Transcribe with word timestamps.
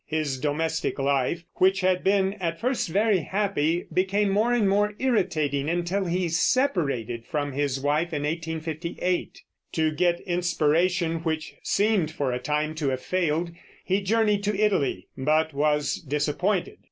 His 0.07 0.39
domestic 0.39 0.97
life, 0.97 1.43
which 1.57 1.81
had 1.81 2.03
been 2.03 2.33
at 2.39 2.59
first 2.59 2.89
very 2.89 3.19
happy, 3.19 3.85
became 3.93 4.31
more 4.31 4.51
and 4.51 4.67
more 4.67 4.95
irritating, 4.97 5.69
until 5.69 6.05
he 6.05 6.27
separated 6.27 7.23
from 7.27 7.51
his 7.51 7.79
wife 7.79 8.11
in 8.11 8.23
1858. 8.23 9.43
To 9.73 9.91
get 9.91 10.19
inspiration, 10.21 11.19
which 11.19 11.53
seemed 11.61 12.09
for 12.09 12.31
a 12.31 12.39
time 12.39 12.73
to 12.73 12.89
have 12.89 13.01
failed, 13.01 13.51
he 13.85 14.01
journeyed 14.01 14.41
to 14.45 14.59
Italy, 14.59 15.07
but 15.15 15.53
was 15.53 15.97
disappointed. 15.97 16.79